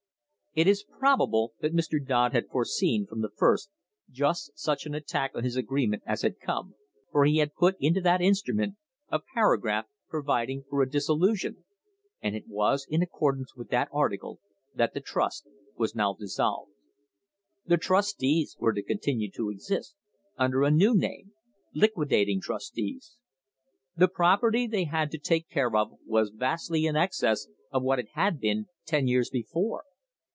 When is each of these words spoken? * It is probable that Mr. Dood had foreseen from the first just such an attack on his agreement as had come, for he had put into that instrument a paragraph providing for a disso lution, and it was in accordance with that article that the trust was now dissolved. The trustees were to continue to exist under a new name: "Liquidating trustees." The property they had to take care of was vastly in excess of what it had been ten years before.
* 0.51 0.53
It 0.61 0.67
is 0.67 0.83
probable 0.83 1.53
that 1.61 1.73
Mr. 1.73 1.97
Dood 1.97 2.33
had 2.33 2.49
foreseen 2.49 3.05
from 3.07 3.21
the 3.21 3.29
first 3.29 3.69
just 4.09 4.51
such 4.59 4.85
an 4.85 4.93
attack 4.93 5.31
on 5.33 5.45
his 5.45 5.55
agreement 5.55 6.03
as 6.05 6.23
had 6.23 6.41
come, 6.41 6.73
for 7.09 7.23
he 7.23 7.37
had 7.37 7.55
put 7.55 7.77
into 7.79 8.01
that 8.01 8.19
instrument 8.19 8.75
a 9.07 9.21
paragraph 9.33 9.85
providing 10.09 10.65
for 10.69 10.81
a 10.83 10.89
disso 10.89 11.17
lution, 11.17 11.63
and 12.21 12.35
it 12.35 12.49
was 12.49 12.85
in 12.89 13.01
accordance 13.01 13.55
with 13.55 13.69
that 13.69 13.87
article 13.93 14.41
that 14.75 14.93
the 14.93 14.99
trust 14.99 15.47
was 15.77 15.95
now 15.95 16.15
dissolved. 16.19 16.73
The 17.65 17.77
trustees 17.77 18.57
were 18.59 18.73
to 18.73 18.83
continue 18.83 19.31
to 19.31 19.51
exist 19.51 19.95
under 20.35 20.63
a 20.63 20.69
new 20.71 20.93
name: 20.93 21.31
"Liquidating 21.73 22.41
trustees." 22.41 23.15
The 23.95 24.09
property 24.09 24.67
they 24.67 24.83
had 24.83 25.11
to 25.11 25.17
take 25.17 25.47
care 25.47 25.73
of 25.73 25.97
was 26.05 26.29
vastly 26.29 26.87
in 26.87 26.97
excess 26.97 27.47
of 27.71 27.83
what 27.83 27.99
it 27.99 28.09
had 28.15 28.37
been 28.41 28.67
ten 28.85 29.07
years 29.07 29.29
before. 29.29 29.85